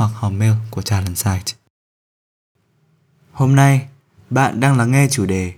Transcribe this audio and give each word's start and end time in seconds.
hoặc 0.00 0.10
hòm 0.14 0.38
mail 0.38 0.52
của 0.70 0.82
Talent 0.82 1.16
Site. 1.16 1.52
Hôm 3.32 3.56
nay, 3.56 3.88
bạn 4.30 4.60
đang 4.60 4.78
lắng 4.78 4.92
nghe 4.92 5.08
chủ 5.10 5.26
đề 5.26 5.52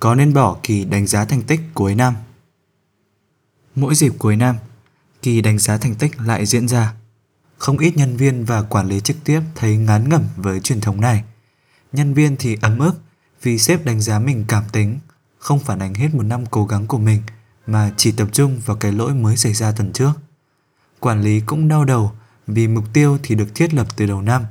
Có 0.00 0.14
nên 0.14 0.34
bỏ 0.34 0.56
kỳ 0.62 0.84
đánh 0.84 1.06
giá 1.06 1.24
thành 1.24 1.42
tích 1.42 1.60
cuối 1.74 1.94
năm? 1.94 2.14
Mỗi 3.74 3.94
dịp 3.94 4.12
cuối 4.18 4.36
năm, 4.36 4.56
kỳ 5.22 5.40
đánh 5.40 5.58
giá 5.58 5.78
thành 5.78 5.94
tích 5.94 6.20
lại 6.20 6.46
diễn 6.46 6.68
ra. 6.68 6.94
Không 7.58 7.78
ít 7.78 7.96
nhân 7.96 8.16
viên 8.16 8.44
và 8.44 8.62
quản 8.62 8.88
lý 8.88 9.00
trực 9.00 9.16
tiếp 9.24 9.40
thấy 9.54 9.76
ngán 9.76 10.08
ngẩm 10.08 10.24
với 10.36 10.60
truyền 10.60 10.80
thống 10.80 11.00
này. 11.00 11.24
Nhân 11.92 12.14
viên 12.14 12.36
thì 12.36 12.56
ấm 12.60 12.78
ức 12.78 12.94
vì 13.42 13.58
sếp 13.58 13.84
đánh 13.84 14.00
giá 14.00 14.18
mình 14.18 14.44
cảm 14.48 14.64
tính, 14.72 14.98
không 15.38 15.58
phản 15.58 15.78
ánh 15.78 15.94
hết 15.94 16.14
một 16.14 16.22
năm 16.22 16.46
cố 16.46 16.66
gắng 16.66 16.86
của 16.86 16.98
mình 16.98 17.22
mà 17.66 17.92
chỉ 17.96 18.12
tập 18.12 18.28
trung 18.32 18.60
vào 18.64 18.76
cái 18.76 18.92
lỗi 18.92 19.14
mới 19.14 19.36
xảy 19.36 19.54
ra 19.54 19.72
tuần 19.72 19.92
trước. 19.92 20.12
Quản 21.00 21.22
lý 21.22 21.40
cũng 21.40 21.68
đau 21.68 21.84
đầu 21.84 22.12
vì 22.54 22.68
mục 22.68 22.84
tiêu 22.92 23.18
thì 23.22 23.34
được 23.34 23.54
thiết 23.54 23.74
lập 23.74 23.86
từ 23.96 24.06
đầu 24.06 24.22
năm 24.22 24.44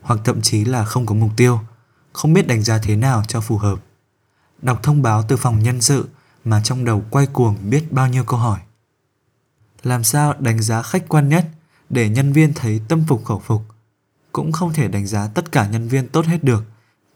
hoặc 0.00 0.20
thậm 0.24 0.42
chí 0.42 0.64
là 0.64 0.84
không 0.84 1.06
có 1.06 1.14
mục 1.14 1.30
tiêu, 1.36 1.60
không 2.12 2.32
biết 2.32 2.46
đánh 2.46 2.62
giá 2.62 2.78
thế 2.78 2.96
nào 2.96 3.22
cho 3.28 3.40
phù 3.40 3.58
hợp. 3.58 3.78
Đọc 4.62 4.82
thông 4.82 5.02
báo 5.02 5.22
từ 5.28 5.36
phòng 5.36 5.62
nhân 5.62 5.80
sự 5.80 6.08
mà 6.44 6.60
trong 6.64 6.84
đầu 6.84 7.02
quay 7.10 7.26
cuồng 7.26 7.56
biết 7.70 7.92
bao 7.92 8.08
nhiêu 8.08 8.24
câu 8.24 8.38
hỏi. 8.40 8.60
Làm 9.82 10.04
sao 10.04 10.34
đánh 10.38 10.62
giá 10.62 10.82
khách 10.82 11.08
quan 11.08 11.28
nhất 11.28 11.46
để 11.90 12.08
nhân 12.08 12.32
viên 12.32 12.52
thấy 12.54 12.80
tâm 12.88 13.04
phục 13.08 13.24
khẩu 13.24 13.38
phục? 13.38 13.62
Cũng 14.32 14.52
không 14.52 14.72
thể 14.72 14.88
đánh 14.88 15.06
giá 15.06 15.28
tất 15.28 15.52
cả 15.52 15.68
nhân 15.68 15.88
viên 15.88 16.08
tốt 16.08 16.26
hết 16.26 16.44
được 16.44 16.64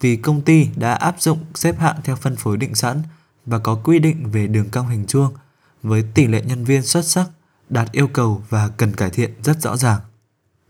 vì 0.00 0.16
công 0.16 0.42
ty 0.42 0.68
đã 0.76 0.92
áp 0.92 1.16
dụng 1.18 1.38
xếp 1.54 1.78
hạng 1.78 1.96
theo 2.04 2.16
phân 2.16 2.36
phối 2.36 2.56
định 2.56 2.74
sẵn 2.74 3.02
và 3.46 3.58
có 3.58 3.74
quy 3.84 3.98
định 3.98 4.30
về 4.30 4.46
đường 4.46 4.70
cong 4.70 4.88
hình 4.88 5.06
chuông 5.06 5.34
với 5.82 6.04
tỷ 6.14 6.26
lệ 6.26 6.42
nhân 6.46 6.64
viên 6.64 6.82
xuất 6.82 7.06
sắc 7.06 7.26
đạt 7.68 7.92
yêu 7.92 8.08
cầu 8.08 8.42
và 8.48 8.68
cần 8.68 8.92
cải 8.92 9.10
thiện 9.10 9.30
rất 9.42 9.62
rõ 9.62 9.76
ràng. 9.76 10.00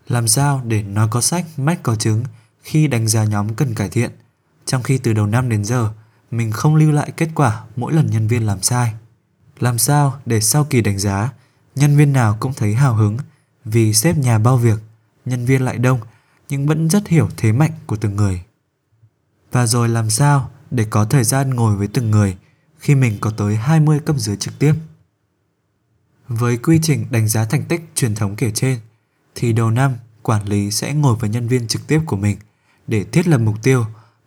Làm 0.09 0.29
sao 0.29 0.63
để 0.65 0.83
nói 0.83 1.09
có 1.11 1.21
sách, 1.21 1.47
mách 1.57 1.83
có 1.83 1.97
chứng 1.97 2.25
khi 2.63 2.87
đánh 2.87 3.09
giá 3.09 3.25
nhóm 3.25 3.55
cần 3.55 3.75
cải 3.75 3.89
thiện, 3.89 4.11
trong 4.65 4.83
khi 4.83 4.99
từ 4.99 5.13
đầu 5.13 5.27
năm 5.27 5.49
đến 5.49 5.65
giờ 5.65 5.93
mình 6.31 6.51
không 6.53 6.75
lưu 6.75 6.93
lại 6.93 7.13
kết 7.17 7.29
quả 7.35 7.65
mỗi 7.77 7.93
lần 7.93 8.11
nhân 8.11 8.29
viên 8.29 8.47
làm 8.47 8.63
sai. 8.63 8.95
Làm 9.59 9.79
sao 9.79 10.21
để 10.27 10.41
sau 10.41 10.65
kỳ 10.65 10.81
đánh 10.81 10.99
giá, 10.99 11.33
nhân 11.75 11.97
viên 11.97 12.13
nào 12.13 12.37
cũng 12.41 12.55
thấy 12.55 12.75
hào 12.75 12.95
hứng 12.95 13.19
vì 13.65 13.95
xếp 13.95 14.17
nhà 14.17 14.39
bao 14.39 14.57
việc, 14.57 14.79
nhân 15.25 15.45
viên 15.45 15.63
lại 15.63 15.79
đông 15.79 16.01
nhưng 16.49 16.67
vẫn 16.67 16.91
rất 16.91 17.09
hiểu 17.09 17.29
thế 17.37 17.53
mạnh 17.53 17.73
của 17.87 17.97
từng 17.97 18.17
người. 18.17 18.43
Và 19.53 19.67
rồi 19.67 19.89
làm 19.89 20.11
sao 20.11 20.51
để 20.71 20.87
có 20.91 21.05
thời 21.05 21.25
gian 21.25 21.51
ngồi 21.51 21.77
với 21.77 21.89
từng 21.89 22.11
người 22.11 22.37
khi 22.79 22.95
mình 22.95 23.17
có 23.21 23.31
tới 23.31 23.57
20 23.57 24.01
cấp 24.01 24.17
dưới 24.19 24.37
trực 24.37 24.59
tiếp. 24.59 24.75
Với 26.29 26.57
quy 26.57 26.79
trình 26.83 27.07
đánh 27.11 27.29
giá 27.29 27.45
thành 27.45 27.65
tích 27.65 27.83
truyền 27.95 28.15
thống 28.15 28.37
kể 28.37 28.51
trên, 28.55 28.79
thì 29.35 29.53
đầu 29.53 29.71
năm 29.71 29.97
quản 30.23 30.49
lý 30.49 30.71
sẽ 30.71 30.95
ngồi 30.95 31.17
với 31.17 31.31
nhân 31.31 31.49
viên 31.49 31.69
trực 31.69 31.87
tiếp 31.87 32.01
của 32.07 32.17
mình 32.17 32.39
để 32.87 33.05
thiết 33.05 33.29
lập 33.29 33.39
mục 33.39 33.63
tiêu 33.63 33.85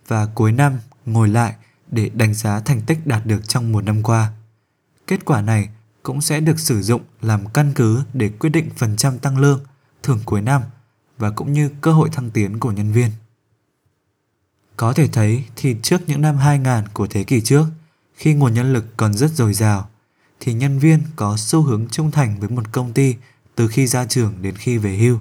và 0.08 0.26
cuối 0.26 0.52
năm 0.52 0.80
ngồi 1.06 1.28
lại 1.28 1.56
để 1.92 2.10
đánh 2.10 2.34
giá 2.34 2.60
thành 2.60 2.82
tích 2.82 3.08
đạt 3.08 3.26
được 3.26 3.48
trong 3.48 3.72
một 3.72 3.84
năm 3.84 4.04
qua. 4.04 4.32
Kết 5.08 5.26
quả 5.26 5.42
này 5.42 5.70
cũng 6.04 6.22
sẽ 6.22 6.40
được 6.40 6.60
sử 6.60 6.82
dụng 6.82 7.02
làm 7.22 7.50
căn 7.54 7.72
cứ 7.76 8.04
để 8.14 8.30
quyết 8.30 8.50
định 8.50 8.70
phần 8.76 8.96
trăm 8.98 9.20
tăng 9.20 9.38
lương, 9.38 9.64
thưởng 10.04 10.20
cuối 10.26 10.42
năm 10.42 10.62
và 11.18 11.30
cũng 11.32 11.54
như 11.54 11.70
cơ 11.82 11.92
hội 11.92 12.10
thăng 12.10 12.30
tiến 12.30 12.60
của 12.60 12.72
nhân 12.72 12.92
viên. 12.92 13.12
Có 14.78 14.94
thể 14.94 15.08
thấy 15.08 15.44
thì 15.56 15.76
trước 15.82 16.02
những 16.08 16.22
năm 16.22 16.38
2000 16.38 16.88
của 16.94 17.08
thế 17.08 17.24
kỷ 17.24 17.42
trước, 17.42 17.66
khi 18.16 18.34
nguồn 18.34 18.54
nhân 18.54 18.74
lực 18.74 18.86
còn 18.98 19.14
rất 19.14 19.32
dồi 19.32 19.54
dào, 19.54 19.90
thì 20.40 20.54
nhân 20.54 20.80
viên 20.80 21.04
có 21.16 21.38
xu 21.38 21.62
hướng 21.62 21.88
trung 21.92 22.12
thành 22.12 22.40
với 22.40 22.50
một 22.50 22.72
công 22.72 22.94
ty 22.94 23.16
từ 23.56 23.68
khi 23.68 23.88
ra 23.88 24.06
trường 24.06 24.34
đến 24.42 24.56
khi 24.56 24.78
về 24.78 24.98
hưu. 24.98 25.20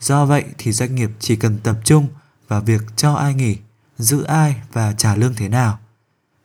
Do 0.00 0.26
vậy 0.26 0.44
thì 0.58 0.72
doanh 0.72 0.94
nghiệp 0.94 1.10
chỉ 1.18 1.36
cần 1.36 1.58
tập 1.58 1.76
trung 1.84 2.08
vào 2.48 2.60
việc 2.60 2.82
cho 2.96 3.14
ai 3.14 3.34
nghỉ, 3.34 3.56
giữ 3.98 4.22
ai 4.22 4.62
và 4.72 4.92
trả 4.92 5.16
lương 5.16 5.34
thế 5.34 5.48
nào. 5.48 5.78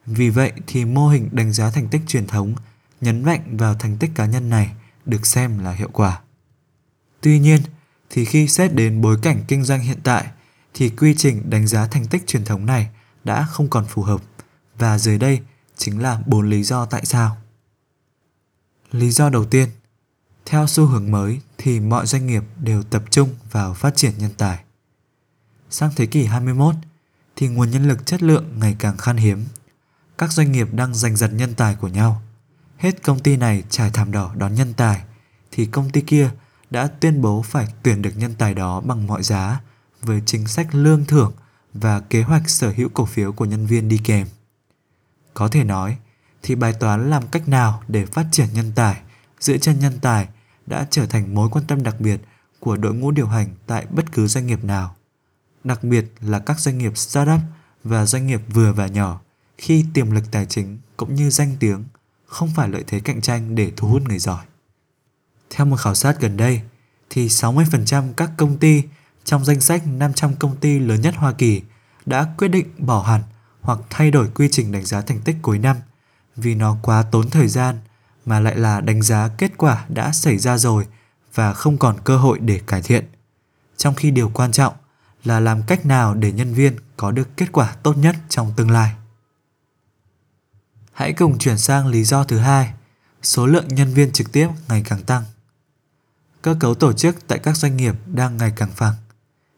Vì 0.06 0.30
vậy 0.30 0.52
thì 0.68 0.86
mô 0.86 1.08
hình 1.08 1.30
đánh 1.32 1.54
giá 1.54 1.72
thành 1.72 1.88
tích 1.88 2.02
truyền 2.08 2.28
thống 2.28 2.56
nhấn 3.02 3.24
mạnh 3.24 3.58
vào 3.58 3.76
thành 3.76 3.98
tích 3.98 4.12
cá 4.16 4.26
nhân 4.26 4.50
này 4.50 4.72
được 5.06 5.26
xem 5.26 5.60
là 5.60 5.72
hiệu 5.72 5.90
quả. 5.94 6.22
Tuy 7.22 7.40
nhiên, 7.40 7.62
thì 8.10 8.26
khi 8.26 8.48
xét 8.48 8.74
đến 8.74 9.02
bối 9.02 9.18
cảnh 9.22 9.44
kinh 9.48 9.64
doanh 9.64 9.80
hiện 9.80 10.00
tại 10.04 10.28
thì 10.74 10.90
quy 10.90 11.16
trình 11.18 11.50
đánh 11.50 11.68
giá 11.68 11.88
thành 11.88 12.08
tích 12.08 12.28
truyền 12.28 12.46
thống 12.46 12.66
này 12.66 12.90
đã 13.24 13.48
không 13.52 13.70
còn 13.70 13.86
phù 13.86 14.02
hợp 14.02 14.22
và 14.78 14.98
dưới 14.98 15.18
đây 15.18 15.40
chính 15.78 16.02
là 16.02 16.22
bốn 16.26 16.50
lý 16.50 16.64
do 16.64 16.86
tại 16.86 17.06
sao. 17.06 17.38
Lý 18.92 19.12
do 19.12 19.30
đầu 19.30 19.46
tiên, 19.46 19.70
theo 20.46 20.68
xu 20.68 20.86
hướng 20.86 21.12
mới 21.12 21.40
thì 21.58 21.80
mọi 21.80 22.06
doanh 22.06 22.28
nghiệp 22.28 22.44
đều 22.64 22.84
tập 22.84 23.04
trung 23.10 23.30
vào 23.52 23.74
phát 23.74 23.96
triển 23.96 24.14
nhân 24.18 24.32
tài. 24.38 24.60
Sang 25.70 25.92
thế 25.96 26.06
kỷ 26.06 26.26
21 26.26 26.76
thì 27.36 27.48
nguồn 27.48 27.72
nhân 27.72 27.88
lực 27.88 28.06
chất 28.06 28.24
lượng 28.24 28.46
ngày 28.60 28.76
càng 28.80 28.98
khan 28.98 29.18
hiếm. 29.18 29.46
Các 30.18 30.32
doanh 30.32 30.52
nghiệp 30.52 30.68
đang 30.74 30.96
giành 30.96 31.16
giật 31.16 31.32
nhân 31.34 31.54
tài 31.54 31.76
của 31.76 31.88
nhau. 31.88 32.22
Hết 32.78 33.04
công 33.04 33.20
ty 33.20 33.38
này 33.38 33.64
trải 33.70 33.92
thảm 33.92 34.12
đỏ 34.12 34.32
đón 34.36 34.56
nhân 34.56 34.74
tài 34.74 35.02
thì 35.52 35.66
công 35.66 35.90
ty 35.90 36.02
kia 36.02 36.30
đã 36.70 36.88
tuyên 36.88 37.22
bố 37.22 37.42
phải 37.42 37.68
tuyển 37.84 38.02
được 38.02 38.14
nhân 38.16 38.36
tài 38.38 38.54
đó 38.54 38.82
bằng 38.82 39.08
mọi 39.08 39.24
giá 39.24 39.62
với 40.02 40.22
chính 40.26 40.48
sách 40.48 40.76
lương 40.76 41.06
thưởng 41.06 41.34
và 41.74 42.00
kế 42.00 42.22
hoạch 42.22 42.50
sở 42.50 42.74
hữu 42.76 42.90
cổ 42.90 43.06
phiếu 43.06 43.32
của 43.32 43.46
nhân 43.46 43.66
viên 43.66 43.90
đi 43.90 44.02
kèm. 44.04 44.28
Có 45.34 45.48
thể 45.48 45.64
nói 45.64 45.98
thì 46.44 46.56
bài 46.56 46.74
toán 46.74 47.10
làm 47.10 47.28
cách 47.28 47.48
nào 47.48 47.82
để 47.88 48.06
phát 48.06 48.26
triển 48.32 48.48
nhân 48.54 48.72
tài, 48.76 49.02
giữ 49.40 49.58
chân 49.58 49.80
nhân 49.80 49.94
tài 50.02 50.28
đã 50.66 50.88
trở 50.90 51.06
thành 51.06 51.36
mối 51.36 51.50
quan 51.50 51.66
tâm 51.68 51.84
đặc 51.84 51.96
biệt 52.00 52.22
của 52.60 52.78
đội 52.78 52.94
ngũ 52.94 53.12
điều 53.12 53.28
hành 53.28 53.48
tại 53.68 53.86
bất 53.90 54.12
cứ 54.12 54.28
doanh 54.28 54.48
nghiệp 54.48 54.64
nào. 54.64 54.96
Đặc 55.64 55.84
biệt 55.84 56.06
là 56.22 56.40
các 56.40 56.60
doanh 56.60 56.78
nghiệp 56.78 56.98
startup 56.98 57.40
và 57.84 58.06
doanh 58.06 58.28
nghiệp 58.28 58.42
vừa 58.54 58.74
và 58.74 58.88
nhỏ 58.88 59.22
khi 59.58 59.86
tiềm 59.94 60.12
lực 60.12 60.24
tài 60.32 60.46
chính 60.46 60.78
cũng 60.98 61.16
như 61.16 61.30
danh 61.30 61.56
tiếng 61.60 61.84
không 62.26 62.50
phải 62.56 62.70
lợi 62.70 62.84
thế 62.88 63.00
cạnh 63.00 63.22
tranh 63.22 63.56
để 63.56 63.72
thu 63.78 63.88
hút 63.88 64.02
người 64.02 64.20
giỏi. 64.20 64.46
Theo 65.50 65.66
một 65.66 65.76
khảo 65.80 65.96
sát 65.96 66.20
gần 66.20 66.38
đây, 66.38 66.62
thì 67.10 67.28
60% 67.28 68.14
các 68.14 68.32
công 68.38 68.58
ty 68.58 68.84
trong 69.24 69.46
danh 69.46 69.62
sách 69.62 69.88
500 69.88 70.36
công 70.36 70.56
ty 70.56 70.80
lớn 70.80 71.02
nhất 71.02 71.14
Hoa 71.18 71.34
Kỳ 71.34 71.62
đã 72.06 72.28
quyết 72.38 72.48
định 72.48 72.68
bỏ 72.78 73.02
hẳn 73.02 73.22
hoặc 73.62 73.80
thay 73.90 74.12
đổi 74.12 74.28
quy 74.36 74.50
trình 74.52 74.72
đánh 74.72 74.86
giá 74.86 75.02
thành 75.02 75.22
tích 75.22 75.36
cuối 75.42 75.60
năm 75.60 75.78
vì 76.36 76.56
nó 76.56 76.78
quá 76.82 77.04
tốn 77.12 77.30
thời 77.30 77.48
gian 77.48 77.80
mà 78.30 78.40
lại 78.40 78.58
là 78.58 78.82
đánh 78.82 79.02
giá 79.02 79.30
kết 79.38 79.52
quả 79.58 79.86
đã 79.90 80.12
xảy 80.12 80.38
ra 80.38 80.58
rồi 80.58 80.88
và 81.34 81.54
không 81.54 81.78
còn 81.78 81.98
cơ 82.04 82.18
hội 82.18 82.40
để 82.40 82.62
cải 82.68 82.82
thiện. 82.82 83.06
Trong 83.78 83.96
khi 83.96 84.12
điều 84.12 84.30
quan 84.30 84.52
trọng 84.52 84.74
là 85.24 85.40
làm 85.40 85.64
cách 85.68 85.86
nào 85.86 86.14
để 86.14 86.32
nhân 86.32 86.54
viên 86.54 86.76
có 86.98 87.12
được 87.12 87.38
kết 87.38 87.52
quả 87.52 87.76
tốt 87.84 87.98
nhất 87.98 88.16
trong 88.30 88.54
tương 88.58 88.72
lai. 88.72 88.94
Hãy 90.94 91.14
cùng 91.14 91.38
chuyển 91.38 91.58
sang 91.58 91.88
lý 91.88 92.04
do 92.04 92.24
thứ 92.24 92.38
hai, 92.38 92.74
số 93.24 93.46
lượng 93.46 93.68
nhân 93.68 93.94
viên 93.94 94.12
trực 94.12 94.32
tiếp 94.32 94.48
ngày 94.68 94.84
càng 94.86 95.04
tăng. 95.04 95.24
Cơ 96.42 96.56
cấu 96.60 96.76
tổ 96.76 96.94
chức 96.94 97.28
tại 97.28 97.40
các 97.40 97.58
doanh 97.58 97.78
nghiệp 97.78 97.96
đang 98.06 98.38
ngày 98.38 98.54
càng 98.56 98.72
phẳng. 98.76 98.96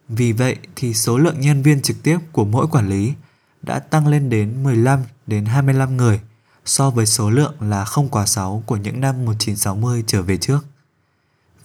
Vì 0.08 0.32
vậy 0.32 0.56
thì 0.76 0.94
số 0.94 1.18
lượng 1.18 1.42
nhân 1.42 1.62
viên 1.62 1.82
trực 1.82 2.04
tiếp 2.04 2.18
của 2.32 2.46
mỗi 2.46 2.68
quản 2.68 2.90
lý 2.90 3.14
đã 3.62 3.80
tăng 3.80 4.08
lên 4.08 4.30
đến 4.30 4.64
15 4.64 5.00
đến 5.28 5.46
25 5.46 5.98
người 5.98 6.22
so 6.66 6.90
với 6.90 7.06
số 7.06 7.30
lượng 7.30 7.54
là 7.60 7.86
không 7.86 8.10
quá 8.10 8.26
6 8.26 8.64
của 8.66 8.78
những 8.78 9.02
năm 9.02 9.26
1960 9.26 10.04
trở 10.08 10.22
về 10.22 10.38
trước. 10.38 10.66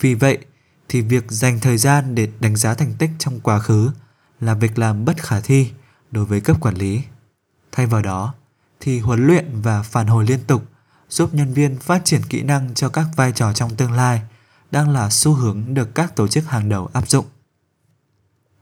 Vì 0.00 0.14
vậy 0.14 0.38
thì 0.88 1.00
việc 1.00 1.25
dành 1.28 1.60
thời 1.60 1.78
gian 1.78 2.14
để 2.14 2.28
đánh 2.40 2.56
giá 2.56 2.75
thành 2.75 2.94
tích 2.98 3.10
trong 3.19 3.40
quá 3.40 3.58
khứ 3.58 3.90
là 4.40 4.54
việc 4.54 4.78
làm 4.78 5.04
bất 5.04 5.22
khả 5.22 5.40
thi 5.40 5.70
đối 6.10 6.25
với 6.25 6.40
cấp 6.40 6.56
quản 6.60 6.75
lý. 6.75 7.02
Thay 7.72 7.87
vào 7.87 8.02
đó 8.02 8.34
thì 8.81 8.98
huấn 8.98 9.26
luyện 9.26 9.60
và 9.62 9.82
phản 9.82 10.06
hồi 10.06 10.25
liên 10.25 10.40
tục 10.46 10.62
giúp 11.08 11.34
nhân 11.34 11.52
viên 11.52 11.78
phát 11.78 12.04
triển 12.04 12.22
kỹ 12.22 12.42
năng 12.42 12.75
cho 12.75 12.88
các 12.88 13.06
vai 13.16 13.32
trò 13.32 13.52
trong 13.52 13.76
tương 13.76 13.92
lai 13.92 14.22
đang 14.70 14.90
là 14.90 15.10
xu 15.10 15.32
hướng 15.32 15.75
được 15.75 15.94
các 15.94 16.16
tổ 16.16 16.28
chức 16.28 16.44
hàng 16.46 16.69
đầu 16.69 16.88
áp 16.92 17.08
dụng. 17.08 17.26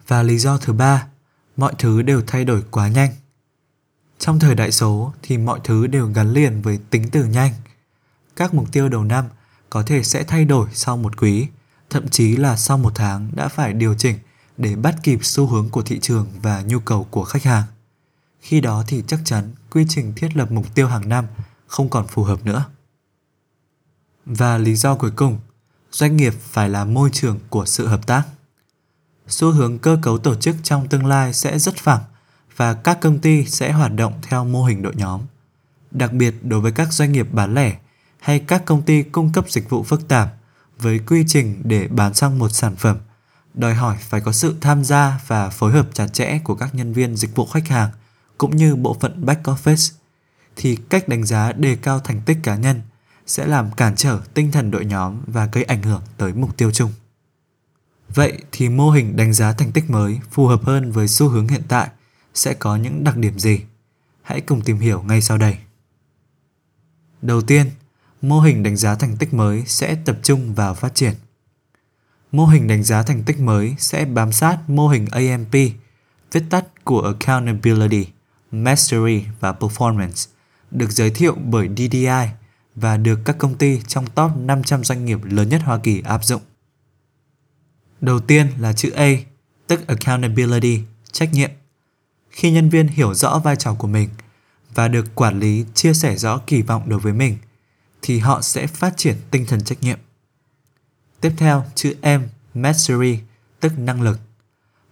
Và 0.07 0.23
lý 0.23 0.39
do 0.39 0.59
thứ 0.59 0.73
ba, 0.73 1.07
mọi 1.57 1.75
thứ 1.79 2.03
đều 2.03 2.23
thay 2.27 2.45
đổi 2.45 2.63
quá 2.71 2.89
nhanh. 2.89 3.11
Trong 4.19 4.39
thời 4.39 4.55
đại 4.55 4.73
số 4.73 5.13
thì 5.23 5.39
mọi 5.39 5.61
thứ 5.65 5.87
đều 5.87 6.07
gắn 6.07 6.33
liền 6.33 6.63
với 6.63 6.79
tính 6.91 7.09
từ 7.13 7.25
nhanh. 7.25 7.53
Các 8.37 8.55
mục 8.55 8.73
tiêu 8.73 8.89
đầu 8.89 9.05
năm 9.05 9.25
có 9.71 9.83
thể 9.83 10.03
sẽ 10.03 10.25
thay 10.25 10.45
đổi 10.45 10.69
sau 10.73 10.97
một 10.97 11.17
quý, 11.17 11.47
thậm 11.91 12.09
chí 12.09 12.37
là 12.37 12.57
sau 12.57 12.79
một 12.79 12.93
tháng 12.95 13.31
đã 13.35 13.49
phải 13.49 13.73
điều 13.73 13.95
chỉnh 13.95 14.19
để 14.57 14.77
bắt 14.77 14.97
kịp 15.03 15.19
xu 15.23 15.47
hướng 15.47 15.69
của 15.69 15.83
thị 15.83 15.99
trường 16.01 16.27
và 16.43 16.63
nhu 16.63 16.79
cầu 16.81 17.07
của 17.11 17.25
khách 17.25 17.43
hàng. 17.43 17.65
Khi 18.41 18.61
đó 18.61 18.85
thì 18.87 19.03
chắc 19.07 19.21
chắn 19.25 19.53
quy 19.71 19.87
trình 19.89 20.13
thiết 20.17 20.37
lập 20.37 20.51
mục 20.51 20.75
tiêu 20.75 20.89
hàng 20.89 21.09
năm 21.09 21.27
không 21.67 21.89
còn 21.89 22.07
phù 22.07 22.23
hợp 22.25 22.45
nữa. 22.45 22.65
Và 24.27 24.59
lý 24.59 24.75
do 24.75 24.95
cuối 24.95 25.11
cùng, 25.11 25.39
doanh 25.91 26.17
nghiệp 26.17 26.35
phải 26.41 26.69
là 26.69 26.85
môi 26.85 27.11
trường 27.13 27.39
của 27.49 27.67
sự 27.67 27.87
hợp 27.87 28.07
tác. 28.07 28.23
Xu 29.29 29.51
hướng 29.51 29.79
cơ 29.79 29.99
cấu 30.03 30.19
tổ 30.19 30.35
chức 30.35 30.57
trong 30.63 30.89
tương 30.89 31.07
lai 31.07 31.33
sẽ 31.33 31.59
rất 31.59 31.77
phẳng 31.77 32.03
và 32.57 32.75
các 32.75 33.01
công 33.01 33.19
ty 33.19 33.47
sẽ 33.47 33.73
hoạt 33.73 33.93
động 33.95 34.13
theo 34.23 34.45
mô 34.45 34.65
hình 34.65 34.83
đội 34.83 34.95
nhóm. 34.97 35.21
Đặc 35.91 36.13
biệt 36.13 36.35
đối 36.43 36.61
với 36.61 36.73
các 36.73 36.93
doanh 36.93 37.13
nghiệp 37.13 37.29
bán 37.33 37.55
lẻ 37.55 37.77
hay 38.19 38.39
các 38.39 38.65
công 38.65 38.83
ty 38.83 39.03
cung 39.03 39.33
cấp 39.33 39.51
dịch 39.51 39.71
vụ 39.71 39.83
phức 39.83 40.09
tạp 40.09 40.35
với 40.79 40.99
quy 40.99 41.25
trình 41.29 41.63
để 41.65 41.89
bán 41.89 42.15
sang 42.15 42.39
một 42.39 42.49
sản 42.49 42.77
phẩm, 42.77 42.99
đòi 43.55 43.75
hỏi 43.75 43.97
phải 44.01 44.21
có 44.21 44.33
sự 44.33 44.55
tham 44.61 44.85
gia 44.85 45.21
và 45.27 45.51
phối 45.51 45.73
hợp 45.73 45.89
chặt 45.93 46.07
chẽ 46.07 46.39
của 46.45 46.55
các 46.55 46.75
nhân 46.75 46.93
viên 46.93 47.17
dịch 47.17 47.37
vụ 47.37 47.47
khách 47.47 47.69
hàng 47.69 47.91
cũng 48.39 48.57
như 48.57 48.77
bộ 48.77 48.97
phận 49.01 49.27
back 49.27 49.43
office 49.43 49.95
thì 50.57 50.77
cách 50.77 51.09
đánh 51.09 51.25
giá 51.25 51.53
đề 51.53 51.77
cao 51.77 52.01
thành 52.01 52.21
tích 52.21 52.39
cá 52.43 52.57
nhân 52.57 52.83
sẽ 53.27 53.47
làm 53.47 53.71
cản 53.71 53.95
trở 53.97 54.21
tinh 54.35 54.53
thần 54.53 54.71
đội 54.71 54.85
nhóm 54.85 55.21
và 55.27 55.47
gây 55.53 55.65
ảnh 55.65 55.83
hưởng 55.83 56.03
tới 56.17 56.33
mục 56.33 56.57
tiêu 56.57 56.71
chung. 56.71 56.93
Vậy 58.15 58.39
thì 58.53 58.69
mô 58.69 58.91
hình 58.91 59.17
đánh 59.17 59.33
giá 59.33 59.53
thành 59.53 59.73
tích 59.73 59.91
mới 59.91 60.21
phù 60.31 60.47
hợp 60.47 60.65
hơn 60.65 60.93
với 60.93 61.09
xu 61.09 61.29
hướng 61.29 61.49
hiện 61.49 61.63
tại 61.69 61.89
sẽ 62.35 62.55
có 62.55 62.77
những 62.77 63.05
đặc 63.05 63.17
điểm 63.17 63.39
gì? 63.39 63.61
Hãy 64.23 64.41
cùng 64.41 64.61
tìm 64.61 64.79
hiểu 64.79 65.03
ngay 65.03 65.21
sau 65.21 65.39
đây. 65.39 65.57
Đầu 67.23 67.43
tiên, 67.43 67.71
mô 68.23 68.41
hình 68.41 68.63
đánh 68.63 68.77
giá 68.77 68.95
thành 68.95 69.17
tích 69.17 69.35
mới 69.35 69.65
sẽ 69.67 69.97
tập 70.05 70.19
trung 70.23 70.55
vào 70.55 70.75
phát 70.75 70.95
triển. 70.95 71.15
Mô 72.33 72.47
hình 72.47 72.67
đánh 72.67 72.83
giá 72.83 73.03
thành 73.03 73.23
tích 73.23 73.41
mới 73.41 73.75
sẽ 73.79 74.05
bám 74.05 74.33
sát 74.33 74.59
mô 74.67 74.89
hình 74.89 75.07
AMP, 75.11 75.53
viết 76.33 76.45
tắt 76.51 76.85
của 76.85 77.01
Accountability, 77.01 78.07
Mastery 78.51 79.25
và 79.41 79.53
Performance, 79.53 80.31
được 80.71 80.91
giới 80.91 81.11
thiệu 81.11 81.35
bởi 81.35 81.69
DDI 81.77 82.29
và 82.75 82.97
được 82.97 83.21
các 83.25 83.39
công 83.39 83.55
ty 83.55 83.81
trong 83.87 84.07
top 84.07 84.31
500 84.37 84.85
doanh 84.85 85.05
nghiệp 85.05 85.19
lớn 85.23 85.49
nhất 85.49 85.63
Hoa 85.65 85.79
Kỳ 85.79 86.01
áp 86.01 86.25
dụng. 86.25 86.43
Đầu 88.01 88.21
tiên 88.21 88.47
là 88.59 88.73
chữ 88.73 88.91
A, 88.91 89.09
tức 89.67 89.87
accountability, 89.87 90.81
trách 91.13 91.33
nhiệm. 91.33 91.51
Khi 92.35 92.51
nhân 92.51 92.69
viên 92.69 92.89
hiểu 92.89 93.15
rõ 93.15 93.39
vai 93.39 93.57
trò 93.57 93.75
của 93.75 93.87
mình 93.87 94.09
và 94.75 94.89
được 94.89 95.15
quản 95.15 95.41
lý 95.41 95.65
chia 95.75 95.95
sẻ 95.95 96.17
rõ 96.17 96.41
kỳ 96.47 96.63
vọng 96.63 96.89
đối 96.89 96.99
với 96.99 97.13
mình 97.13 97.37
thì 98.03 98.19
họ 98.19 98.43
sẽ 98.43 98.67
phát 98.67 98.95
triển 98.97 99.17
tinh 99.31 99.47
thần 99.47 99.65
trách 99.65 99.83
nhiệm. 99.83 99.99
Tiếp 101.21 101.33
theo, 101.37 101.65
chữ 101.75 101.95
M, 102.03 102.23
mastery, 102.55 103.19
tức 103.61 103.79
năng 103.79 104.03
lực. 104.03 104.21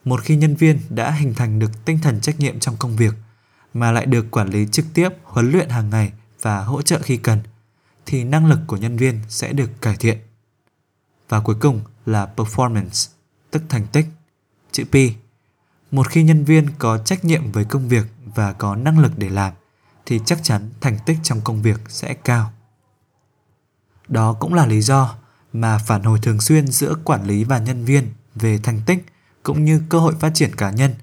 Một 0.04 0.20
khi 0.22 0.36
nhân 0.36 0.56
viên 0.56 0.80
đã 0.88 1.10
hình 1.10 1.34
thành 1.34 1.58
được 1.58 1.84
tinh 1.84 1.98
thần 2.02 2.20
trách 2.20 2.40
nhiệm 2.40 2.60
trong 2.60 2.76
công 2.78 2.96
việc 2.96 3.14
mà 3.74 3.92
lại 3.92 4.06
được 4.06 4.30
quản 4.30 4.48
lý 4.48 4.66
trực 4.72 4.86
tiếp, 4.94 5.08
huấn 5.22 5.50
luyện 5.50 5.68
hàng 5.68 5.90
ngày 5.90 6.12
và 6.42 6.64
hỗ 6.64 6.82
trợ 6.82 7.00
khi 7.02 7.16
cần 7.16 7.38
thì 8.06 8.24
năng 8.24 8.46
lực 8.46 8.58
của 8.66 8.76
nhân 8.76 8.96
viên 8.96 9.20
sẽ 9.28 9.52
được 9.52 9.70
cải 9.80 9.96
thiện. 9.96 10.18
Và 11.28 11.40
cuối 11.40 11.56
cùng 11.60 11.80
là 12.06 12.28
performance, 12.36 13.10
tức 13.50 13.62
thành 13.68 13.86
tích, 13.92 14.06
chữ 14.72 14.84
P. 14.84 15.21
Một 15.92 16.08
khi 16.08 16.22
nhân 16.22 16.44
viên 16.44 16.68
có 16.78 16.98
trách 16.98 17.24
nhiệm 17.24 17.52
với 17.52 17.64
công 17.64 17.88
việc 17.88 18.06
và 18.34 18.52
có 18.52 18.76
năng 18.76 18.98
lực 18.98 19.12
để 19.16 19.28
làm 19.28 19.52
thì 20.06 20.20
chắc 20.24 20.38
chắn 20.42 20.70
thành 20.80 20.98
tích 21.06 21.18
trong 21.22 21.40
công 21.40 21.62
việc 21.62 21.80
sẽ 21.88 22.14
cao. 22.14 22.52
Đó 24.08 24.32
cũng 24.32 24.54
là 24.54 24.66
lý 24.66 24.80
do 24.80 25.14
mà 25.52 25.78
phản 25.78 26.02
hồi 26.02 26.18
thường 26.22 26.40
xuyên 26.40 26.66
giữa 26.66 26.94
quản 27.04 27.26
lý 27.26 27.44
và 27.44 27.58
nhân 27.58 27.84
viên 27.84 28.12
về 28.34 28.58
thành 28.58 28.80
tích 28.86 29.04
cũng 29.42 29.64
như 29.64 29.82
cơ 29.88 29.98
hội 29.98 30.14
phát 30.20 30.30
triển 30.34 30.54
cá 30.56 30.70
nhân 30.70 30.94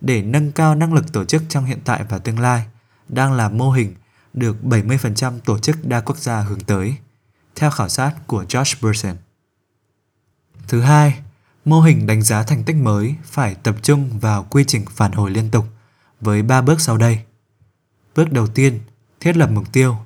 để 0.00 0.22
nâng 0.22 0.52
cao 0.52 0.74
năng 0.74 0.94
lực 0.94 1.12
tổ 1.12 1.24
chức 1.24 1.42
trong 1.48 1.64
hiện 1.64 1.78
tại 1.84 2.04
và 2.08 2.18
tương 2.18 2.38
lai 2.38 2.66
đang 3.08 3.32
là 3.32 3.48
mô 3.48 3.70
hình 3.70 3.94
được 4.34 4.56
70% 4.62 5.38
tổ 5.44 5.58
chức 5.58 5.86
đa 5.86 6.00
quốc 6.00 6.18
gia 6.18 6.40
hướng 6.40 6.60
tới, 6.60 6.96
theo 7.56 7.70
khảo 7.70 7.88
sát 7.88 8.12
của 8.26 8.44
Josh 8.48 8.74
Burson. 8.82 9.16
Thứ 10.68 10.80
hai, 10.80 11.20
mô 11.68 11.80
hình 11.80 12.06
đánh 12.06 12.22
giá 12.22 12.42
thành 12.42 12.64
tích 12.64 12.76
mới 12.76 13.14
phải 13.24 13.54
tập 13.54 13.76
trung 13.82 14.18
vào 14.18 14.46
quy 14.50 14.64
trình 14.64 14.84
phản 14.90 15.12
hồi 15.12 15.30
liên 15.30 15.50
tục 15.50 15.64
với 16.20 16.42
3 16.42 16.60
bước 16.60 16.80
sau 16.80 16.96
đây. 16.96 17.18
Bước 18.14 18.32
đầu 18.32 18.46
tiên, 18.46 18.80
thiết 19.20 19.36
lập 19.36 19.50
mục 19.50 19.72
tiêu. 19.72 19.96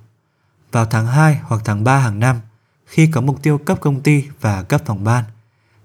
Vào 0.73 0.87
tháng 0.87 1.07
2 1.07 1.41
hoặc 1.43 1.63
tháng 1.65 1.85
3 1.85 1.99
hàng 1.99 2.21
năm, 2.21 2.41
khi 2.87 3.07
có 3.07 3.21
mục 3.21 3.43
tiêu 3.43 3.59
cấp 3.59 3.79
công 3.81 4.01
ty 4.01 4.25
và 4.41 4.63
cấp 4.63 4.83
phòng 4.87 5.05
ban, 5.05 5.25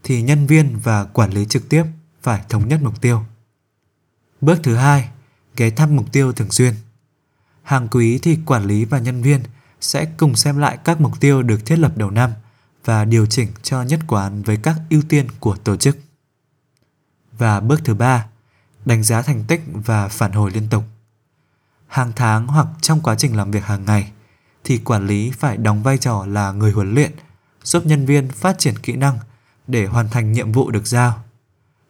thì 0.04 0.22
nhân 0.22 0.48
viên 0.48 0.78
và 0.84 1.04
quản 1.06 1.32
lý 1.32 1.46
trực 1.46 1.70
tiếp 1.70 1.84
phải 2.22 2.42
thống 2.50 2.68
nhất 2.68 2.80
mục 2.84 3.02
tiêu. 3.02 3.24
Bước 4.42 4.60
thứ 4.64 4.76
hai, 4.76 5.10
ghé 5.56 5.70
thăm 5.70 5.96
mục 5.96 6.12
tiêu 6.12 6.34
thường 6.34 6.52
xuyên. 6.52 6.74
Hàng 7.64 7.88
quý 7.88 8.20
thì 8.20 8.40
quản 8.46 8.66
lý 8.66 8.86
và 8.86 9.00
nhân 9.00 9.22
viên 9.22 9.42
sẽ 9.82 10.06
cùng 10.06 10.36
xem 10.36 10.58
lại 10.58 10.78
các 10.84 11.02
mục 11.02 11.20
tiêu 11.20 11.44
được 11.44 11.66
thiết 11.66 11.80
lập 11.80 11.98
đầu 11.98 12.12
năm 12.12 12.32
và 12.88 13.06
điều 13.06 13.26
chỉnh 13.26 13.48
cho 13.64 13.84
nhất 13.84 14.00
quán 14.08 14.42
với 14.42 14.58
các 14.58 14.76
ưu 14.90 15.02
tiên 15.10 15.28
của 15.40 15.56
tổ 15.56 15.76
chức. 15.76 15.98
Và 17.38 17.60
bước 17.60 17.82
thứ 17.86 17.94
ba, 17.94 18.26
đánh 18.86 19.04
giá 19.04 19.22
thành 19.22 19.44
tích 19.48 19.62
và 19.74 20.08
phản 20.08 20.32
hồi 20.32 20.52
liên 20.52 20.68
tục. 20.70 20.84
Hàng 21.88 22.12
tháng 22.16 22.48
hoặc 22.48 22.68
trong 22.82 23.02
quá 23.02 23.16
trình 23.16 23.36
làm 23.36 23.52
việc 23.52 23.64
hàng 23.64 23.86
ngày 23.86 24.12
thì 24.64 24.78
quản 24.78 25.08
lý 25.08 25.32
phải 25.32 25.58
đóng 25.58 25.84
vai 25.84 25.98
trò 25.98 26.26
là 26.26 26.52
người 26.52 26.72
huấn 26.72 26.94
luyện, 26.94 27.12
giúp 27.64 27.86
nhân 27.86 28.06
viên 28.06 28.32
phát 28.32 28.60
triển 28.60 28.78
kỹ 28.78 28.96
năng 28.96 29.18
để 29.68 29.86
hoàn 29.86 30.10
thành 30.10 30.32
nhiệm 30.32 30.52
vụ 30.52 30.72
được 30.72 30.88
giao. 30.88 31.24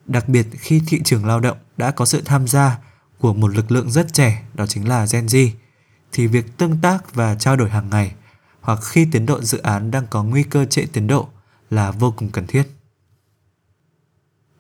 Đặc 0.05 0.29
biệt 0.29 0.47
khi 0.53 0.81
thị 0.88 1.01
trường 1.03 1.25
lao 1.25 1.39
động 1.39 1.57
đã 1.77 1.91
có 1.91 2.05
sự 2.05 2.21
tham 2.25 2.47
gia 2.47 2.77
của 3.19 3.33
một 3.33 3.55
lực 3.55 3.71
lượng 3.71 3.91
rất 3.91 4.13
trẻ 4.13 4.44
đó 4.53 4.65
chính 4.67 4.88
là 4.88 5.05
Gen 5.11 5.25
Z 5.25 5.49
thì 6.11 6.27
việc 6.27 6.57
tương 6.57 6.81
tác 6.81 7.15
và 7.15 7.35
trao 7.35 7.55
đổi 7.55 7.69
hàng 7.69 7.89
ngày 7.89 8.13
hoặc 8.67 8.79
khi 8.83 9.07
tiến 9.11 9.25
độ 9.25 9.41
dự 9.41 9.57
án 9.57 9.91
đang 9.91 10.07
có 10.09 10.23
nguy 10.23 10.43
cơ 10.43 10.65
trễ 10.65 10.85
tiến 10.93 11.07
độ 11.07 11.27
là 11.69 11.91
vô 11.91 12.13
cùng 12.17 12.29
cần 12.29 12.47
thiết. 12.47 12.63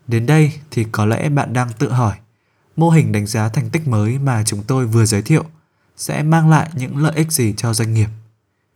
Đến 0.07 0.25
đây 0.25 0.59
thì 0.71 0.85
có 0.91 1.05
lẽ 1.05 1.29
bạn 1.29 1.53
đang 1.53 1.69
tự 1.79 1.91
hỏi, 1.91 2.17
mô 2.75 2.89
hình 2.89 3.11
đánh 3.11 3.27
giá 3.27 3.49
thành 3.49 3.69
tích 3.69 3.87
mới 3.87 4.19
mà 4.19 4.43
chúng 4.43 4.63
tôi 4.63 4.85
vừa 4.85 5.05
giới 5.05 5.21
thiệu 5.21 5.45
sẽ 5.97 6.23
mang 6.23 6.49
lại 6.49 6.71
những 6.75 6.97
lợi 6.97 7.15
ích 7.15 7.31
gì 7.31 7.53
cho 7.57 7.73
doanh 7.73 7.93
nghiệp? 7.93 8.07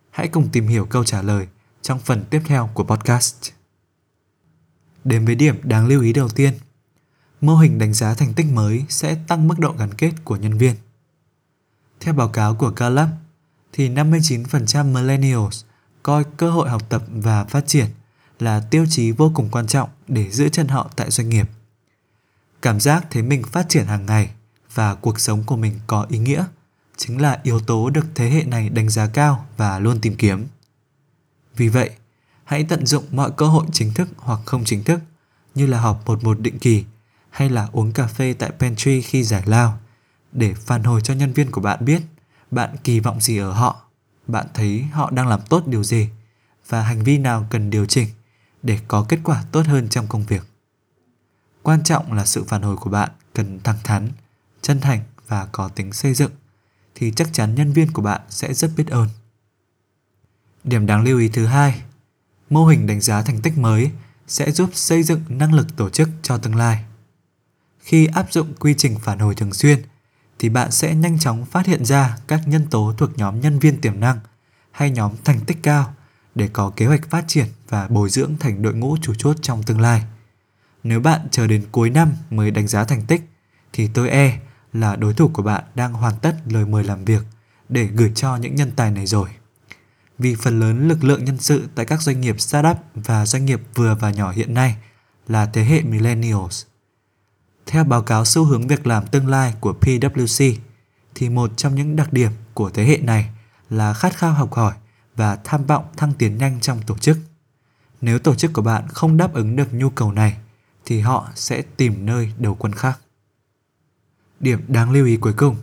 Hãy 0.10 0.28
cùng 0.28 0.50
tìm 0.50 0.68
hiểu 0.68 0.86
câu 0.86 1.04
trả 1.04 1.22
lời 1.22 1.48
trong 1.82 2.00
phần 2.00 2.24
tiếp 2.30 2.42
theo 2.46 2.70
của 2.74 2.84
podcast. 2.84 3.52
Đến 5.04 5.26
với 5.26 5.36
điểm 5.36 5.56
đáng 5.64 5.88
lưu 5.88 6.02
ý 6.02 6.14
đầu 6.14 6.30
tiên, 6.30 6.54
mô 7.42 7.56
hình 7.56 7.80
đánh 7.80 7.94
giá 7.94 8.14
thành 8.14 8.34
tích 8.34 8.48
mới 8.54 8.86
sẽ 8.90 9.18
tăng 9.28 9.48
mức 9.48 9.60
độ 9.60 9.76
gắn 9.80 9.94
kết 9.94 10.12
của 10.24 10.36
nhân 10.36 10.58
viên. 10.58 10.76
Theo 12.00 12.14
báo 12.14 12.30
cáo 12.30 12.56
của 12.56 12.74
Gallup, 12.76 13.10
thì 13.74 13.90
59% 13.90 14.94
millennials 14.94 15.64
coi 16.04 16.24
cơ 16.38 16.52
hội 16.52 16.70
học 16.70 16.90
tập 16.90 17.04
và 17.08 17.44
phát 17.44 17.68
triển 17.68 17.86
là 18.40 18.60
tiêu 18.72 18.86
chí 18.90 19.12
vô 19.12 19.32
cùng 19.36 19.50
quan 19.52 19.68
trọng 19.68 19.90
để 20.08 20.32
giữ 20.32 20.50
chân 20.50 20.68
họ 20.68 20.90
tại 20.96 21.12
doanh 21.12 21.30
nghiệp. 21.30 21.50
Cảm 22.62 22.80
giác 22.80 23.06
thấy 23.12 23.24
mình 23.24 23.44
phát 23.44 23.70
triển 23.70 23.86
hàng 23.86 24.06
ngày 24.06 24.30
và 24.74 24.96
cuộc 24.96 25.20
sống 25.20 25.44
của 25.44 25.56
mình 25.56 25.80
có 25.88 26.06
ý 26.10 26.18
nghĩa 26.18 26.46
chính 26.98 27.22
là 27.22 27.40
yếu 27.44 27.60
tố 27.60 27.90
được 27.90 28.06
thế 28.16 28.30
hệ 28.30 28.44
này 28.44 28.70
đánh 28.70 28.90
giá 28.90 29.08
cao 29.08 29.46
và 29.58 29.80
luôn 29.80 30.00
tìm 30.02 30.16
kiếm. 30.16 30.48
Vì 31.56 31.70
vậy, 31.70 31.90
hãy 32.44 32.64
tận 32.64 32.86
dụng 32.86 33.04
mọi 33.12 33.32
cơ 33.32 33.46
hội 33.48 33.66
chính 33.72 33.94
thức 33.94 34.10
hoặc 34.18 34.40
không 34.46 34.64
chính 34.66 34.84
thức 34.84 35.00
như 35.56 35.68
là 35.68 35.80
họp 35.80 36.06
một 36.06 36.24
một 36.24 36.40
định 36.40 36.60
kỳ 36.60 36.86
hay 37.30 37.50
là 37.50 37.68
uống 37.72 37.92
cà 37.92 38.08
phê 38.08 38.34
tại 38.34 38.52
pantry 38.60 39.02
khi 39.02 39.24
giải 39.24 39.44
lao 39.46 39.80
để 40.32 40.54
phản 40.54 40.84
hồi 40.84 41.02
cho 41.02 41.14
nhân 41.14 41.34
viên 41.34 41.52
của 41.52 41.62
bạn 41.62 41.86
biết 41.86 42.02
bạn 42.52 42.76
kỳ 42.84 43.00
vọng 43.00 43.22
gì 43.22 43.38
ở 43.38 43.52
họ, 43.52 43.82
bạn 44.28 44.48
thấy 44.54 44.82
họ 44.82 45.12
đang 45.12 45.28
làm 45.28 45.40
tốt 45.50 45.64
điều 45.68 45.84
gì 45.84 46.10
và 46.68 46.82
hành 46.82 47.04
vi 47.04 47.18
nào 47.18 47.48
cần 47.50 47.70
điều 47.70 47.86
chỉnh 47.86 48.10
để 48.64 48.80
có 48.88 49.06
kết 49.10 49.20
quả 49.24 49.44
tốt 49.52 49.66
hơn 49.66 49.90
trong 49.90 50.08
công 50.08 50.26
việc. 50.26 50.48
Quan 51.64 51.84
trọng 51.84 52.14
là 52.14 52.26
sự 52.26 52.44
phản 52.44 52.62
hồi 52.62 52.78
của 52.78 52.90
bạn 52.90 53.10
cần 53.34 53.60
thẳng 53.64 53.78
thắn, 53.84 54.10
chân 54.62 54.80
thành 54.80 55.02
và 55.28 55.46
có 55.46 55.68
tính 55.68 55.94
xây 55.94 56.14
dựng 56.14 56.32
thì 56.96 57.12
chắc 57.16 57.30
chắn 57.34 57.56
nhân 57.56 57.74
viên 57.74 57.92
của 57.92 58.02
bạn 58.02 58.22
sẽ 58.30 58.54
rất 58.54 58.72
biết 58.78 58.88
ơn. 58.88 59.08
Điểm 60.64 60.86
đáng 60.86 61.04
lưu 61.04 61.20
ý 61.20 61.30
thứ 61.30 61.46
hai, 61.46 61.82
mô 62.50 62.66
hình 62.66 62.88
đánh 62.88 63.02
giá 63.02 63.22
thành 63.22 63.42
tích 63.42 63.58
mới 63.58 63.92
sẽ 64.28 64.52
giúp 64.52 64.70
xây 64.74 65.04
dựng 65.04 65.22
năng 65.30 65.54
lực 65.54 65.68
tổ 65.78 65.90
chức 65.90 66.10
cho 66.22 66.38
tương 66.38 66.56
lai. 66.56 66.84
Khi 67.80 68.06
áp 68.06 68.32
dụng 68.32 68.54
quy 68.60 68.74
trình 68.78 69.00
phản 69.00 69.20
hồi 69.20 69.36
thường 69.36 69.54
xuyên 69.54 69.82
thì 70.42 70.50
bạn 70.50 70.72
sẽ 70.72 70.96
nhanh 70.96 71.20
chóng 71.20 71.46
phát 71.46 71.66
hiện 71.66 71.86
ra 71.86 72.18
các 72.28 72.42
nhân 72.48 72.68
tố 72.70 72.94
thuộc 72.98 73.18
nhóm 73.18 73.42
nhân 73.42 73.60
viên 73.60 73.82
tiềm 73.82 74.00
năng 74.00 74.20
hay 74.72 74.92
nhóm 74.92 75.12
thành 75.24 75.40
tích 75.40 75.58
cao 75.64 75.94
để 76.36 76.50
có 76.54 76.72
kế 76.76 76.86
hoạch 76.86 77.10
phát 77.10 77.24
triển 77.28 77.46
và 77.70 77.88
bồi 77.88 78.10
dưỡng 78.10 78.36
thành 78.40 78.62
đội 78.62 78.74
ngũ 78.74 78.98
chủ 79.02 79.14
chốt 79.14 79.38
trong 79.42 79.64
tương 79.64 79.82
lai. 79.82 80.04
Nếu 80.84 81.00
bạn 81.00 81.22
chờ 81.32 81.48
đến 81.48 81.66
cuối 81.72 81.90
năm 81.90 82.14
mới 82.30 82.52
đánh 82.52 82.68
giá 82.68 82.84
thành 82.84 83.06
tích, 83.06 83.22
thì 83.74 83.88
tôi 83.88 84.10
e 84.10 84.40
là 84.74 84.96
đối 84.96 85.14
thủ 85.14 85.30
của 85.34 85.44
bạn 85.44 85.64
đang 85.76 85.94
hoàn 85.94 86.14
tất 86.22 86.36
lời 86.46 86.66
mời 86.66 86.84
làm 86.84 87.06
việc 87.06 87.24
để 87.70 87.86
gửi 87.86 88.12
cho 88.16 88.36
những 88.36 88.56
nhân 88.56 88.72
tài 88.76 88.92
này 88.92 89.06
rồi. 89.06 89.30
Vì 90.18 90.36
phần 90.36 90.60
lớn 90.60 90.88
lực 90.88 91.04
lượng 91.04 91.26
nhân 91.26 91.38
sự 91.38 91.68
tại 91.76 91.86
các 91.86 92.02
doanh 92.02 92.22
nghiệp 92.22 92.42
startup 92.42 92.78
và 92.96 93.26
doanh 93.26 93.46
nghiệp 93.46 93.62
vừa 93.76 93.96
và 93.96 94.12
nhỏ 94.12 94.32
hiện 94.32 94.54
nay 94.54 94.76
là 95.28 95.46
thế 95.46 95.64
hệ 95.64 95.82
millennials. 95.82 96.66
Theo 97.66 97.84
báo 97.84 98.02
cáo 98.02 98.26
xu 98.26 98.46
hướng 98.46 98.68
việc 98.68 98.88
làm 98.88 99.08
tương 99.08 99.28
lai 99.28 99.54
của 99.60 99.74
PwC, 99.82 100.56
thì 101.16 101.30
một 101.30 101.52
trong 101.58 101.76
những 101.76 101.96
đặc 101.96 102.14
điểm 102.14 102.32
của 102.54 102.70
thế 102.70 102.86
hệ 102.86 102.98
này 102.98 103.30
là 103.70 103.94
khát 103.94 104.18
khao 104.18 104.34
học 104.34 104.54
hỏi 104.54 104.74
và 105.16 105.36
tham 105.44 105.66
vọng 105.66 105.86
thăng 105.98 106.14
tiến 106.14 106.38
nhanh 106.38 106.60
trong 106.62 106.82
tổ 106.82 106.98
chức. 106.98 107.18
Nếu 108.02 108.20
tổ 108.20 108.36
chức 108.36 108.54
của 108.54 108.62
bạn 108.62 108.88
không 108.88 109.18
đáp 109.18 109.34
ứng 109.34 109.56
được 109.56 109.74
nhu 109.74 109.90
cầu 109.90 110.12
này 110.12 110.38
thì 110.86 111.00
họ 111.00 111.30
sẽ 111.36 111.62
tìm 111.78 112.06
nơi 112.06 112.34
đầu 112.38 112.56
quân 112.56 112.74
khác. 112.74 113.00
Điểm 114.40 114.62
đáng 114.68 114.92
lưu 114.92 115.06
ý 115.06 115.18
cuối 115.18 115.34
cùng, 115.34 115.56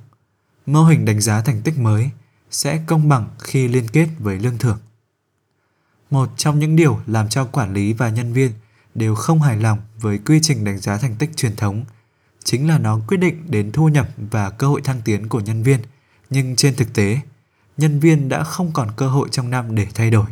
mô 0.66 0.84
hình 0.84 1.04
đánh 1.04 1.20
giá 1.20 1.42
thành 1.42 1.62
tích 1.62 1.78
mới 1.78 2.10
sẽ 2.50 2.82
công 2.86 3.08
bằng 3.08 3.28
khi 3.38 3.68
liên 3.68 3.88
kết 3.88 4.08
với 4.18 4.38
lương 4.38 4.58
thưởng. 4.58 4.78
Một 6.10 6.30
trong 6.36 6.58
những 6.58 6.76
điều 6.76 7.00
làm 7.06 7.28
cho 7.28 7.44
quản 7.44 7.72
lý 7.72 7.92
và 7.92 8.08
nhân 8.08 8.32
viên 8.32 8.52
đều 8.98 9.14
không 9.14 9.40
hài 9.40 9.56
lòng 9.56 9.78
với 10.00 10.18
quy 10.18 10.40
trình 10.42 10.64
đánh 10.64 10.78
giá 10.78 10.96
thành 10.96 11.16
tích 11.16 11.36
truyền 11.36 11.56
thống 11.56 11.84
chính 12.44 12.68
là 12.68 12.78
nó 12.78 13.00
quyết 13.08 13.16
định 13.16 13.50
đến 13.50 13.72
thu 13.72 13.88
nhập 13.88 14.08
và 14.16 14.50
cơ 14.50 14.66
hội 14.66 14.80
thăng 14.80 15.02
tiến 15.04 15.28
của 15.28 15.40
nhân 15.40 15.62
viên, 15.62 15.80
nhưng 16.30 16.56
trên 16.56 16.74
thực 16.76 16.94
tế, 16.94 17.20
nhân 17.76 18.00
viên 18.00 18.28
đã 18.28 18.44
không 18.44 18.72
còn 18.72 18.88
cơ 18.96 19.08
hội 19.08 19.28
trong 19.32 19.50
năm 19.50 19.74
để 19.74 19.86
thay 19.94 20.10
đổi. 20.10 20.26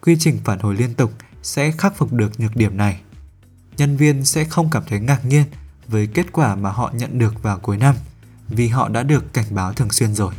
Quy 0.00 0.16
trình 0.18 0.38
phản 0.44 0.58
hồi 0.58 0.74
liên 0.74 0.94
tục 0.94 1.12
sẽ 1.42 1.72
khắc 1.72 1.96
phục 1.96 2.12
được 2.12 2.40
nhược 2.40 2.56
điểm 2.56 2.76
này. 2.76 3.00
Nhân 3.76 3.96
viên 3.96 4.24
sẽ 4.24 4.44
không 4.44 4.70
cảm 4.70 4.82
thấy 4.88 5.00
ngạc 5.00 5.24
nhiên 5.24 5.44
với 5.88 6.06
kết 6.06 6.32
quả 6.32 6.54
mà 6.54 6.70
họ 6.70 6.92
nhận 6.94 7.18
được 7.18 7.42
vào 7.42 7.58
cuối 7.58 7.76
năm 7.76 7.94
vì 8.48 8.68
họ 8.68 8.88
đã 8.88 9.02
được 9.02 9.32
cảnh 9.32 9.46
báo 9.50 9.72
thường 9.72 9.90
xuyên 9.90 10.14
rồi. 10.14 10.34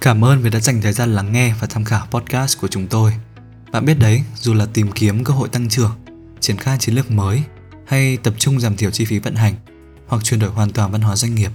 Cảm 0.00 0.24
ơn 0.24 0.42
vì 0.42 0.50
đã 0.50 0.60
dành 0.60 0.82
thời 0.82 0.92
gian 0.92 1.14
lắng 1.14 1.32
nghe 1.32 1.54
và 1.60 1.66
tham 1.66 1.84
khảo 1.84 2.06
podcast 2.10 2.60
của 2.60 2.68
chúng 2.68 2.86
tôi. 2.86 3.12
Bạn 3.72 3.84
biết 3.84 3.98
đấy, 3.98 4.22
dù 4.34 4.54
là 4.54 4.66
tìm 4.66 4.92
kiếm 4.92 5.24
cơ 5.24 5.34
hội 5.34 5.48
tăng 5.48 5.68
trưởng, 5.68 5.92
triển 6.40 6.56
khai 6.56 6.78
chiến 6.78 6.94
lược 6.94 7.10
mới 7.10 7.42
hay 7.86 8.16
tập 8.16 8.34
trung 8.38 8.60
giảm 8.60 8.76
thiểu 8.76 8.90
chi 8.90 9.04
phí 9.04 9.18
vận 9.18 9.34
hành 9.34 9.54
hoặc 10.06 10.24
chuyển 10.24 10.40
đổi 10.40 10.50
hoàn 10.50 10.70
toàn 10.70 10.92
văn 10.92 11.00
hóa 11.00 11.16
doanh 11.16 11.34
nghiệp, 11.34 11.50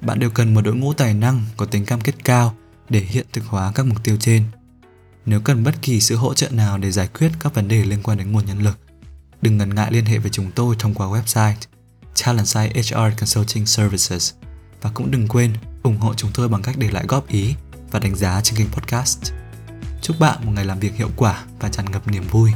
bạn 0.00 0.18
đều 0.18 0.30
cần 0.30 0.54
một 0.54 0.60
đội 0.60 0.74
ngũ 0.74 0.92
tài 0.92 1.14
năng 1.14 1.44
có 1.56 1.66
tính 1.66 1.84
cam 1.84 2.00
kết 2.00 2.24
cao 2.24 2.54
để 2.88 3.00
hiện 3.00 3.26
thực 3.32 3.44
hóa 3.46 3.72
các 3.74 3.86
mục 3.86 4.04
tiêu 4.04 4.16
trên. 4.20 4.44
Nếu 5.26 5.40
cần 5.40 5.64
bất 5.64 5.74
kỳ 5.82 6.00
sự 6.00 6.16
hỗ 6.16 6.34
trợ 6.34 6.48
nào 6.50 6.78
để 6.78 6.90
giải 6.90 7.08
quyết 7.08 7.32
các 7.40 7.54
vấn 7.54 7.68
đề 7.68 7.84
liên 7.84 8.02
quan 8.02 8.18
đến 8.18 8.32
nguồn 8.32 8.46
nhân 8.46 8.62
lực, 8.62 8.78
đừng 9.42 9.58
ngần 9.58 9.74
ngại 9.74 9.92
liên 9.92 10.04
hệ 10.04 10.18
với 10.18 10.30
chúng 10.30 10.50
tôi 10.50 10.76
thông 10.78 10.94
qua 10.94 11.06
website 11.06 11.54
Talentside 12.24 12.82
HR 12.82 13.18
Consulting 13.18 13.66
Services 13.66 14.32
và 14.80 14.90
cũng 14.94 15.10
đừng 15.10 15.28
quên 15.28 15.52
ủng 15.82 15.98
hộ 15.98 16.14
chúng 16.14 16.30
tôi 16.34 16.48
bằng 16.48 16.62
cách 16.62 16.74
để 16.78 16.90
lại 16.90 17.04
góp 17.08 17.28
ý 17.28 17.54
và 17.90 17.98
đánh 17.98 18.16
giá 18.16 18.40
trên 18.40 18.58
kênh 18.58 18.68
podcast. 18.68 19.41
Chúc 20.02 20.18
bạn 20.20 20.38
một 20.44 20.52
ngày 20.54 20.64
làm 20.64 20.78
việc 20.78 20.94
hiệu 20.94 21.08
quả 21.16 21.44
và 21.60 21.68
tràn 21.68 21.90
ngập 21.90 22.08
niềm 22.08 22.24
vui. 22.30 22.50